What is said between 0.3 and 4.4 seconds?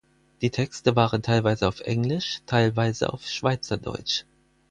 Die Texte waren teilweise auf Englisch, teilweise auf Schweizerdeutsch.